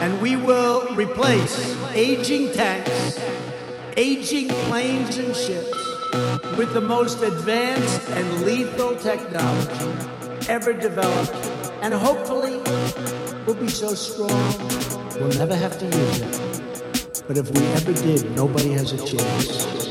And 0.00 0.20
we 0.20 0.36
will 0.36 0.94
replace 0.94 1.76
aging 1.94 2.52
tanks, 2.52 3.18
aging 3.96 4.48
planes 4.66 5.16
and 5.18 5.34
ships 5.34 5.78
with 6.56 6.72
the 6.74 6.80
most 6.80 7.22
advanced 7.22 8.08
and 8.10 8.42
lethal 8.42 8.96
technology 8.96 10.48
ever 10.48 10.72
developed. 10.72 11.34
And 11.82 11.94
hopefully, 11.94 12.58
we'll 13.46 13.56
be 13.56 13.68
so 13.68 13.94
strong 13.94 14.92
we'll 15.22 15.38
never 15.38 15.54
have 15.54 15.78
to 15.78 15.84
use 15.84 16.20
it. 16.20 17.24
But 17.26 17.38
if 17.38 17.50
we 17.50 17.60
ever 17.78 17.92
did, 17.92 18.30
nobody 18.32 18.72
has 18.72 18.92
a 18.92 19.06
chance. 19.06 19.81